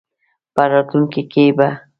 [0.53, 1.67] په راتلونکې کې به